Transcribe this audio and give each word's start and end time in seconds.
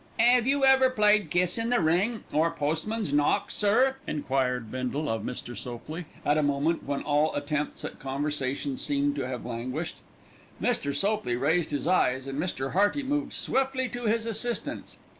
"'Ave 0.19 0.49
you 0.49 0.65
ever 0.65 0.89
played 0.89 1.29
Kiss 1.29 1.59
in 1.59 1.69
the 1.69 1.79
ring, 1.79 2.23
or 2.33 2.49
Postman's 2.49 3.13
knock, 3.13 3.51
sir?" 3.51 3.97
enquired 4.07 4.71
Bindle 4.71 5.07
of 5.07 5.21
Mr. 5.21 5.55
Sopley, 5.55 6.05
at 6.25 6.39
a 6.39 6.41
moment 6.41 6.83
when 6.87 7.03
all 7.03 7.35
attempts 7.35 7.85
at 7.85 7.99
conversation 7.99 8.77
seemed 8.77 9.15
to 9.17 9.27
have 9.27 9.45
languished. 9.45 10.01
Mr. 10.59 10.91
Sopley 10.91 11.35
raised 11.35 11.69
his 11.69 11.85
eyes, 11.85 12.25
and 12.25 12.39
Mr. 12.39 12.71
Hearty 12.71 13.03
moved 13.03 13.33
swiftly 13.33 13.87
to 13.89 14.05
his 14.07 14.25
assistance. 14.25 14.97